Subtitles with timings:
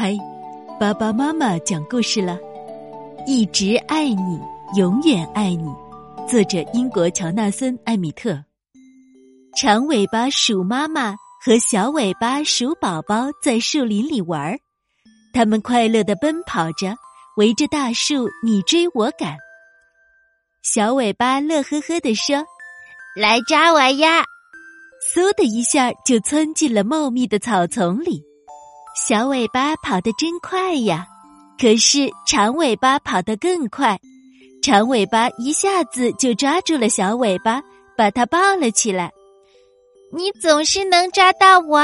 [0.00, 0.16] 嗨，
[0.78, 2.38] 爸爸妈妈讲故事了。
[3.26, 4.40] 一直爱你，
[4.76, 5.74] 永远爱你。
[6.28, 8.40] 作者：英国乔纳森·艾米特。
[9.56, 14.56] 长尾巴鼠妈妈和小尾巴鼠宝宝在树林里玩儿，
[15.34, 16.94] 他们快乐的奔跑着，
[17.36, 19.36] 围着大树你追我赶。
[20.62, 22.36] 小尾巴乐呵呵的说
[23.18, 24.22] ：“来抓我呀！”
[25.12, 28.27] 嗖的一下就窜进了茂密的草丛里。
[29.06, 31.06] 小尾巴跑得真快呀，
[31.58, 33.96] 可是长尾巴跑得更快。
[34.60, 37.62] 长尾巴一下子就抓住了小尾巴，
[37.96, 39.10] 把它抱了起来。
[40.12, 41.80] 你总是能抓到我，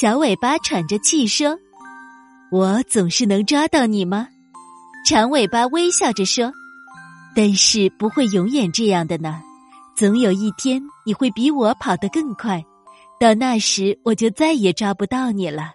[0.00, 1.56] 小尾巴喘着气说
[2.50, 4.28] ：“我总是能抓到你吗？”
[5.06, 6.50] 长尾巴微笑着说
[7.36, 9.40] ：“但是不会永远这样的呢，
[9.94, 12.64] 总有一天你会比我跑得更快，
[13.20, 15.72] 到那时我就再也抓不到你了。”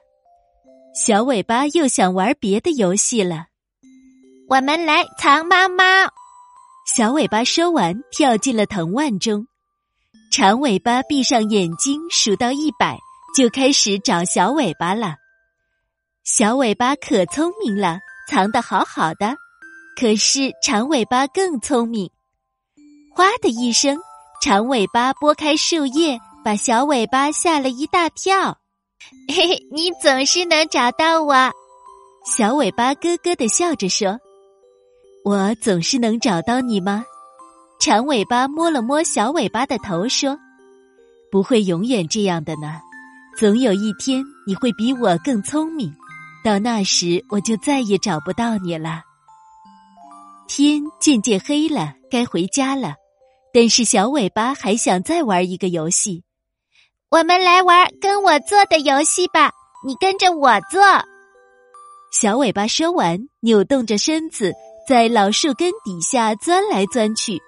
[0.93, 3.47] 小尾巴又想玩别的游戏了，
[4.47, 5.83] 我们来藏猫猫。
[6.85, 9.47] 小尾巴说完，跳进了藤蔓中。
[10.31, 12.99] 长尾巴闭上眼睛，数到一百，
[13.35, 15.15] 就开始找小尾巴了。
[16.23, 17.97] 小尾巴可聪明了，
[18.29, 19.35] 藏得好好的。
[19.99, 22.07] 可是长尾巴更聪明，
[23.15, 23.97] 哗的一声，
[24.43, 28.59] 长尾巴拨开树叶，把小尾巴吓了一大跳。
[29.27, 31.33] 嘿嘿，你总是能找到我。
[32.25, 34.17] 小尾巴咯咯的笑着说
[35.25, 37.03] ：“我总是能找到你吗？”
[37.81, 40.39] 长尾巴摸了摸小尾巴的头说
[41.29, 42.79] ：“不会永远这样的呢，
[43.37, 45.93] 总有一天你会比我更聪明，
[46.43, 49.01] 到那时我就再也找不到你了。”
[50.47, 52.95] 天渐渐黑了，该回家了，
[53.53, 56.23] 但是小尾巴还想再玩一个游戏。
[57.13, 59.51] 我们来玩跟我做的游戏吧，
[59.85, 60.81] 你跟着我做。
[62.11, 64.51] 小尾巴说完，扭动着身子，
[64.89, 67.39] 在老树根底下钻来钻去。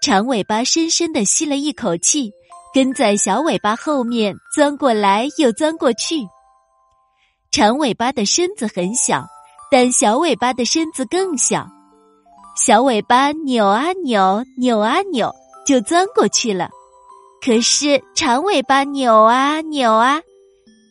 [0.00, 2.30] 长尾巴深深的吸了一口气，
[2.72, 6.20] 跟在小尾巴后面钻过来又钻过去。
[7.50, 9.26] 长尾巴的身子很小，
[9.72, 11.66] 但小尾巴的身子更小。
[12.56, 15.34] 小尾巴扭啊扭，扭啊扭，
[15.66, 16.70] 就钻过去了。
[17.40, 20.20] 可是长尾巴扭啊扭啊，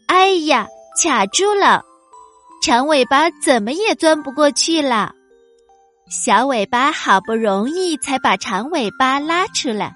[0.08, 0.68] 哎呀，
[1.04, 1.84] 卡住了！
[2.64, 5.14] 长尾巴怎么也钻不过去了。
[6.10, 9.96] 小尾巴好不容易才把长尾巴拉出来，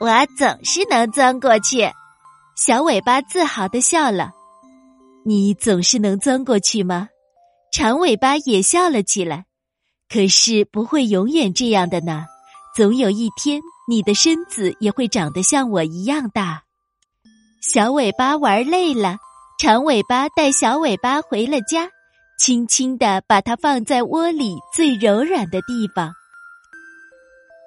[0.00, 1.88] 我总是能钻过去。
[2.56, 4.32] 小尾巴自豪的笑了。
[5.24, 7.08] 你总是能钻过去吗？
[7.72, 9.44] 长尾巴也笑了起来。
[10.08, 12.26] 可是不会永远这样的呢，
[12.74, 13.60] 总有一天。
[13.88, 16.62] 你的身子也会长得像我一样大。
[17.60, 19.16] 小尾巴玩累了，
[19.58, 21.90] 长尾巴带小尾巴回了家，
[22.38, 26.12] 轻轻的把它放在窝里最柔软的地方。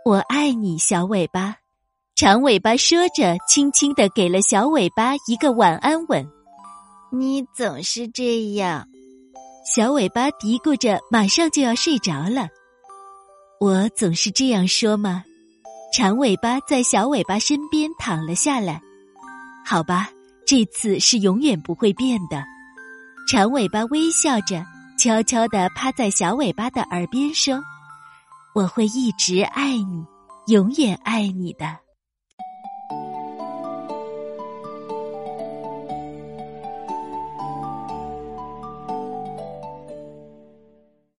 [0.06, 1.58] 我爱你，小尾巴。
[2.16, 6.26] 长尾巴说着，轻轻的给了小尾巴一个晚安吻。
[7.12, 8.88] 你总是这样，
[9.66, 12.48] 小尾巴嘀咕着，马上就要睡着了。
[13.60, 15.24] 我总是这样说嘛？
[15.94, 18.82] 长尾巴在小尾巴身边躺了下来，
[19.66, 20.10] 好吧，
[20.46, 22.44] 这次是永远不会变的。
[23.30, 24.66] 长尾巴微笑着，
[25.00, 27.64] 悄悄地趴在小尾巴的耳边说
[28.54, 30.06] ：“我会一直爱你，
[30.48, 31.78] 永远爱你的。”